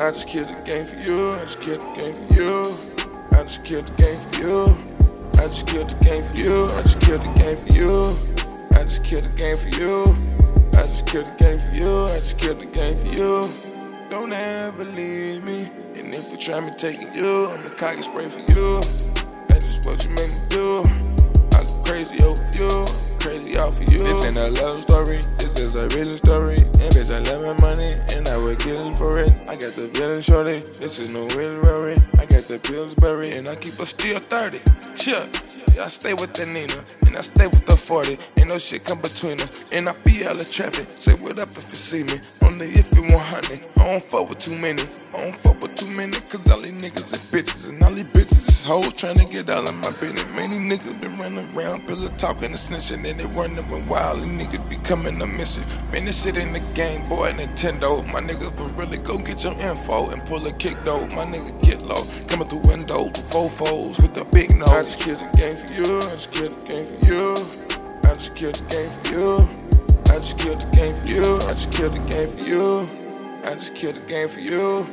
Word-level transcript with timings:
I 0.00 0.12
just 0.12 0.28
killed 0.28 0.46
the 0.46 0.54
game 0.62 0.86
for 0.86 0.94
you. 0.94 1.32
I 1.32 1.44
just 1.44 1.60
killed 1.60 1.80
the 1.80 1.92
game 1.98 2.14
for 2.14 2.34
you. 2.34 2.72
I 3.32 3.42
just 3.42 3.64
killed 3.64 3.86
the 3.88 3.94
game 3.98 4.16
for 4.30 4.38
you. 4.38 4.78
I 5.34 5.42
just 5.48 5.66
killed 5.66 5.90
the 5.90 6.04
game 6.04 6.24
for 6.24 6.36
you. 6.36 6.66
I 6.70 6.82
just 6.82 7.00
killed 7.00 7.22
the 7.22 7.34
game 7.34 7.56
for 7.58 7.72
you. 7.72 8.14
I 8.78 8.82
just 8.84 9.02
killed 9.02 9.24
the 9.24 9.34
game 9.34 9.58
for 9.58 9.68
you. 9.70 10.16
I 10.78 10.82
just 10.82 11.06
killed 11.08 11.26
the 11.26 11.34
game 11.42 11.58
for 11.58 11.74
you. 11.74 12.04
I 12.04 12.18
just 12.18 12.38
killed 12.38 12.60
the 12.60 12.66
game 12.66 12.96
for 12.96 13.06
you. 13.08 13.48
Don't 14.08 14.32
ever 14.32 14.84
leave 14.84 15.42
me. 15.42 15.68
And 15.96 16.14
if 16.14 16.30
you 16.30 16.38
try 16.38 16.60
me 16.60 16.70
taking 16.78 17.12
you, 17.12 17.48
I'ma 17.50 17.70
cock 17.70 17.94
spray 18.00 18.28
for 18.28 18.52
you. 18.52 18.80
That's 19.48 19.66
just 19.66 19.84
what 19.84 20.04
you 20.04 20.10
make 20.10 20.30
me 20.30 20.40
do. 20.48 20.84
I 21.58 21.64
go 21.64 21.82
crazy 21.82 22.22
over 22.22 22.46
you, 22.54 22.86
crazy 23.18 23.58
off 23.58 23.80
of 23.80 23.92
you. 23.92 24.04
This 24.04 24.24
ain't 24.24 24.36
a 24.36 24.48
love 24.62 24.80
story, 24.82 25.22
this 25.38 25.58
is 25.58 25.74
a 25.74 25.88
real 25.88 26.16
story. 26.16 26.58
And 26.58 26.94
bitch, 26.94 27.10
I 27.12 27.18
love 27.18 27.42
my 27.42 27.60
money, 27.60 27.92
and 28.14 28.28
I 28.28 28.36
will 28.36 28.54
kill 28.54 28.94
for 28.94 29.18
it. 29.18 29.32
I 29.48 29.56
got 29.56 29.72
the 29.72 29.88
feeling 29.88 30.20
shorty, 30.20 30.58
this 30.78 30.98
is 30.98 31.08
no 31.08 31.26
real 31.28 31.62
worry. 31.62 31.96
I 32.18 32.26
got 32.26 32.42
the 32.44 32.60
pills 32.62 32.94
buried, 32.94 33.32
and 33.32 33.48
I 33.48 33.56
keep 33.56 33.78
a 33.78 33.86
steel 33.86 34.18
30. 34.18 34.60
Chill. 34.94 35.24
Yeah, 35.78 35.84
I 35.84 35.88
stay 35.88 36.12
with 36.12 36.32
the 36.32 36.44
Nina, 36.44 36.74
and 37.06 37.16
I 37.16 37.20
stay 37.20 37.46
with 37.46 37.64
the 37.64 37.76
40. 37.76 38.18
Ain't 38.36 38.48
no 38.48 38.58
shit 38.58 38.84
come 38.84 39.00
between 39.00 39.40
us, 39.40 39.52
and 39.70 39.88
I 39.88 39.92
be 40.04 40.10
hella 40.10 40.44
traffic. 40.44 40.88
Say 40.98 41.12
what 41.14 41.38
up 41.38 41.50
if 41.50 41.70
you 41.70 41.76
see 41.76 42.02
me, 42.02 42.18
only 42.44 42.66
if 42.66 42.92
you 42.96 43.02
want 43.02 43.22
honey. 43.22 43.60
I 43.76 43.84
don't 43.84 44.02
fuck 44.02 44.28
with 44.28 44.40
too 44.40 44.58
many, 44.58 44.82
I 45.14 45.22
don't 45.22 45.36
fuck 45.36 45.60
with 45.62 45.76
too 45.76 45.86
many, 45.94 46.18
cause 46.18 46.50
all 46.50 46.60
these 46.60 46.72
niggas 46.72 47.14
is 47.14 47.30
bitches, 47.30 47.68
and 47.68 47.80
all 47.84 47.92
these 47.92 48.10
bitches 48.10 48.48
is 48.48 48.64
hoes 48.64 48.92
trying 48.94 49.18
to 49.18 49.24
get 49.32 49.48
all 49.50 49.68
of 49.68 49.74
my 49.76 49.90
business. 50.00 50.26
Many 50.34 50.58
niggas 50.58 51.00
been 51.00 51.16
running 51.16 51.48
around, 51.56 51.86
pillow 51.86 52.08
talking 52.18 52.46
and 52.46 52.54
snitching, 52.54 53.08
and 53.08 53.20
they 53.20 53.26
running 53.26 53.86
wild, 53.86 54.18
and 54.18 54.40
niggas 54.40 54.68
be 54.68 54.78
coming 54.78 55.16
to 55.20 55.26
missing. 55.28 55.64
Man, 55.92 56.06
this 56.06 56.24
shit 56.24 56.36
in 56.36 56.52
the 56.52 56.60
game, 56.74 57.08
boy, 57.08 57.30
Nintendo. 57.30 58.04
My 58.12 58.20
niggas 58.20 58.52
for 58.58 58.66
really 58.70 58.98
go 58.98 59.16
get 59.18 59.44
your 59.44 59.54
info 59.54 60.10
and 60.10 60.26
pull 60.26 60.44
a 60.44 60.52
kick 60.54 60.76
though. 60.84 61.06
My 61.06 61.24
nigga 61.24 61.62
get 61.62 61.77
low, 61.88 62.04
coming 62.28 62.46
through 62.48 62.60
windows 62.70 63.10
with 63.10 63.32
four 63.32 63.48
foes 63.48 63.98
with 63.98 64.14
the 64.14 64.24
big 64.26 64.54
nose. 64.54 64.68
I 64.68 64.82
just 64.82 65.00
killed 65.00 65.18
the 65.18 65.38
game 65.38 65.56
for 65.56 65.72
you. 65.74 65.98
I 65.98 66.14
just 66.14 66.30
killed 66.30 66.54
the 66.54 66.64
game 66.68 66.86
for 66.86 67.06
you. 67.08 67.36
I 68.04 68.14
just 68.14 68.34
killed 68.36 68.54
the 68.54 68.64
game 68.68 68.90
for 69.00 69.08
you. 69.08 69.48
I 70.06 70.18
just 70.18 70.38
killed 70.38 70.60
the 70.60 70.66
game 70.76 70.94
for 70.94 71.08
you. 71.08 71.40
I 71.44 71.54
just 71.54 71.72
killed 71.72 71.94
the 71.94 72.00
game 72.06 72.28
for 72.28 72.40
you. 72.40 72.88
I 73.44 73.54
just 73.54 73.74
killed 73.74 73.96
the 73.96 74.00
game 74.06 74.28
for 74.28 74.40
you. 74.40 74.86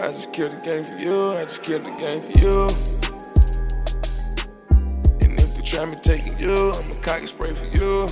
I 0.00 0.06
just 0.08 0.32
killed 0.32 0.52
the 0.52 0.60
game 0.60 0.84
for 0.84 0.96
you. 0.98 1.32
I 1.32 1.42
just 1.42 1.62
killed 1.62 1.84
the 1.84 1.90
game 2.02 2.22
for 2.22 2.38
you. 2.38 2.68
And 5.20 5.40
if 5.40 5.56
you 5.56 5.62
try 5.62 5.84
me 5.84 5.94
taking 5.96 6.38
you, 6.38 6.72
I'ma 6.72 6.94
cock 7.02 7.20
spray 7.28 7.52
for 7.52 7.66
you. 7.76 8.08